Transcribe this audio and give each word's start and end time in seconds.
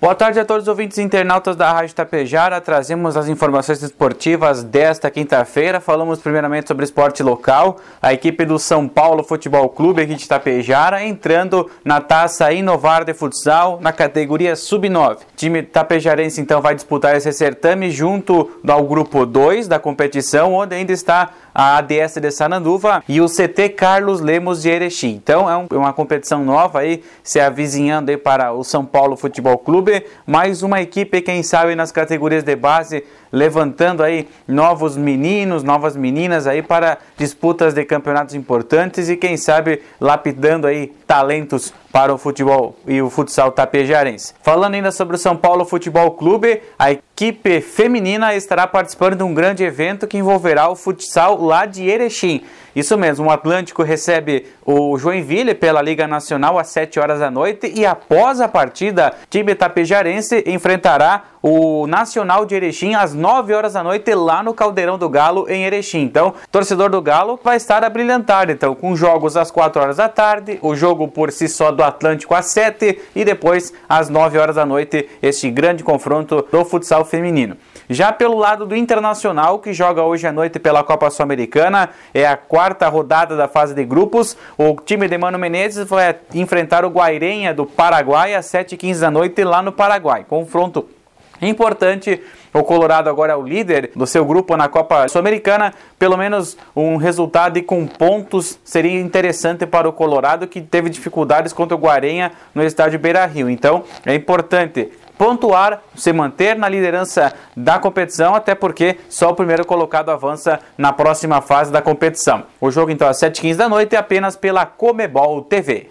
Boa 0.00 0.14
tarde 0.14 0.38
a 0.38 0.44
todos 0.44 0.62
os 0.62 0.68
ouvintes 0.68 0.96
internautas 0.98 1.56
da 1.56 1.72
Rádio 1.72 1.92
Tapejara. 1.92 2.60
Trazemos 2.60 3.16
as 3.16 3.26
informações 3.26 3.82
esportivas 3.82 4.62
desta 4.62 5.10
quinta-feira. 5.10 5.80
Falamos 5.80 6.20
primeiramente 6.20 6.68
sobre 6.68 6.84
esporte 6.84 7.20
local. 7.20 7.78
A 8.00 8.12
equipe 8.12 8.44
do 8.44 8.60
São 8.60 8.86
Paulo 8.86 9.24
Futebol 9.24 9.68
Clube 9.68 10.00
aqui 10.00 10.14
de 10.14 10.28
Tapejara 10.28 11.02
entrando 11.02 11.68
na 11.84 12.00
taça 12.00 12.52
Inovar 12.52 13.04
de 13.04 13.12
Futsal 13.12 13.80
na 13.82 13.92
categoria 13.92 14.54
Sub-9. 14.54 15.16
O 15.16 15.18
time 15.34 15.64
tapejarense 15.64 16.40
então 16.40 16.62
vai 16.62 16.76
disputar 16.76 17.16
esse 17.16 17.32
certame 17.32 17.90
junto 17.90 18.48
ao 18.68 18.84
grupo 18.84 19.26
2 19.26 19.66
da 19.66 19.80
competição, 19.80 20.54
onde 20.54 20.76
ainda 20.76 20.92
está 20.92 21.30
a 21.52 21.76
ADS 21.78 22.18
de 22.20 22.30
Sananduva 22.30 23.02
e 23.08 23.20
o 23.20 23.26
CT 23.26 23.70
Carlos 23.70 24.20
Lemos 24.20 24.62
de 24.62 24.68
Erechim. 24.68 25.08
Então 25.20 25.50
é 25.50 25.56
um, 25.56 25.66
uma 25.72 25.92
competição 25.92 26.44
nova 26.44 26.78
aí, 26.78 27.02
se 27.20 27.40
avizinhando 27.40 28.12
aí 28.12 28.16
para 28.16 28.52
o 28.52 28.62
São 28.62 28.86
Paulo 28.86 29.16
Futebol 29.16 29.58
Clube, 29.58 29.87
mais 30.26 30.62
uma 30.62 30.80
equipe, 30.80 31.20
quem 31.20 31.42
sabe, 31.42 31.74
nas 31.74 31.92
categorias 31.92 32.42
de 32.42 32.56
base, 32.56 33.04
levantando 33.32 34.02
aí 34.02 34.28
novos 34.46 34.96
meninos, 34.96 35.62
novas 35.62 35.96
meninas 35.96 36.46
aí 36.46 36.62
para 36.62 36.98
disputas 37.16 37.74
de 37.74 37.84
campeonatos 37.84 38.34
importantes 38.34 39.08
e 39.08 39.16
quem 39.16 39.36
sabe 39.36 39.82
lapidando 40.00 40.66
aí 40.66 40.88
talentos 41.06 41.72
para 41.92 42.12
o 42.12 42.18
futebol 42.18 42.76
e 42.86 43.00
o 43.00 43.10
futsal 43.10 43.50
tapejarense. 43.50 44.34
Falando 44.42 44.74
ainda 44.74 44.92
sobre 44.92 45.16
o 45.16 45.18
São 45.18 45.36
Paulo 45.36 45.64
Futebol 45.64 46.12
Clube, 46.12 46.60
a 46.78 46.92
equipe 46.92 47.07
feminina 47.62 48.34
estará 48.34 48.66
participando 48.66 49.16
de 49.16 49.22
um 49.22 49.34
grande 49.34 49.64
evento 49.64 50.06
que 50.06 50.18
envolverá 50.18 50.68
o 50.68 50.76
futsal 50.76 51.40
lá 51.42 51.66
de 51.66 51.88
Erechim. 51.88 52.42
Isso 52.76 52.96
mesmo, 52.96 53.26
o 53.26 53.30
Atlântico 53.30 53.82
recebe 53.82 54.46
o 54.64 54.96
Joinville 54.96 55.54
pela 55.54 55.82
Liga 55.82 56.06
Nacional 56.06 56.58
às 56.58 56.68
7 56.68 57.00
horas 57.00 57.18
da 57.18 57.30
noite 57.30 57.72
e 57.74 57.84
após 57.84 58.40
a 58.40 58.46
partida, 58.46 59.12
time 59.28 59.54
tapejarense 59.54 60.44
enfrentará 60.46 61.24
o 61.42 61.86
Nacional 61.86 62.44
de 62.44 62.54
Erechim 62.54 62.94
às 62.94 63.14
9 63.14 63.54
horas 63.54 63.72
da 63.74 63.82
noite 63.82 64.14
lá 64.14 64.42
no 64.42 64.54
Caldeirão 64.54 64.98
do 64.98 65.08
Galo 65.08 65.46
em 65.48 65.64
Erechim. 65.64 66.02
Então, 66.02 66.34
torcedor 66.50 66.90
do 66.90 67.00
Galo 67.00 67.38
vai 67.42 67.56
estar 67.56 67.84
a 67.84 67.90
brilhantar, 67.90 68.50
então, 68.50 68.74
com 68.74 68.94
jogos 68.96 69.36
às 69.36 69.50
4 69.50 69.80
horas 69.80 69.96
da 69.96 70.08
tarde, 70.08 70.58
o 70.62 70.74
jogo 70.74 71.08
por 71.08 71.30
si 71.30 71.48
só 71.48 71.70
do 71.70 71.82
Atlântico 71.82 72.34
às 72.34 72.46
7 72.46 72.98
e 73.14 73.24
depois 73.24 73.72
às 73.88 74.08
9 74.08 74.38
horas 74.38 74.56
da 74.56 74.66
noite 74.66 75.08
este 75.22 75.50
grande 75.50 75.82
confronto 75.82 76.46
do 76.50 76.64
futsal 76.64 77.04
feminino. 77.04 77.56
Já 77.90 78.12
pelo 78.12 78.36
lado 78.36 78.66
do 78.66 78.76
Internacional, 78.76 79.58
que 79.60 79.72
joga 79.72 80.02
hoje 80.02 80.26
à 80.26 80.32
noite 80.32 80.58
pela 80.58 80.84
Copa 80.84 81.08
Sul-Americana, 81.08 81.88
é 82.12 82.26
a 82.26 82.36
quarta 82.36 82.86
rodada 82.86 83.34
da 83.34 83.48
fase 83.48 83.74
de 83.74 83.82
grupos. 83.82 84.36
O 84.58 84.76
time 84.84 85.08
de 85.08 85.16
Mano 85.16 85.38
Menezes 85.38 85.88
vai 85.88 86.14
enfrentar 86.34 86.84
o 86.84 86.90
Guairenha 86.90 87.54
do 87.54 87.64
Paraguai 87.64 88.34
às 88.34 88.44
7h15 88.44 89.00
da 89.00 89.10
noite 89.10 89.42
lá 89.42 89.62
no 89.62 89.72
Paraguai. 89.72 90.26
Confronto 90.28 90.86
Importante, 91.40 92.20
o 92.52 92.62
Colorado 92.62 93.08
agora 93.08 93.32
é 93.32 93.36
o 93.36 93.42
líder 93.42 93.90
do 93.94 94.06
seu 94.06 94.24
grupo 94.24 94.56
na 94.56 94.68
Copa 94.68 95.08
Sul-Americana. 95.08 95.72
Pelo 95.98 96.16
menos 96.16 96.56
um 96.74 96.96
resultado 96.96 97.58
e 97.58 97.62
com 97.62 97.86
pontos 97.86 98.58
seria 98.64 99.00
interessante 99.00 99.66
para 99.66 99.88
o 99.88 99.92
Colorado, 99.92 100.46
que 100.46 100.60
teve 100.60 100.90
dificuldades 100.90 101.52
contra 101.52 101.76
o 101.76 101.80
Guarenha 101.80 102.32
no 102.54 102.62
estádio 102.62 102.98
Beira 102.98 103.24
Rio. 103.26 103.48
Então 103.48 103.84
é 104.04 104.14
importante 104.14 104.90
pontuar, 105.18 105.82
se 105.96 106.12
manter 106.12 106.56
na 106.56 106.68
liderança 106.68 107.32
da 107.56 107.78
competição, 107.78 108.36
até 108.36 108.54
porque 108.54 108.96
só 109.08 109.30
o 109.30 109.34
primeiro 109.34 109.66
colocado 109.66 110.10
avança 110.10 110.60
na 110.78 110.92
próxima 110.92 111.42
fase 111.42 111.72
da 111.72 111.82
competição. 111.82 112.44
O 112.60 112.70
jogo 112.70 112.92
então 112.92 113.08
às 113.08 113.18
7h15 113.18 113.56
da 113.56 113.68
noite 113.68 113.96
é 113.96 113.98
apenas 113.98 114.36
pela 114.36 114.64
Comebol 114.64 115.42
TV. 115.42 115.90